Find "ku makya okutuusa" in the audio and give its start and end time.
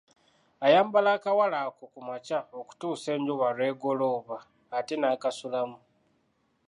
1.93-3.07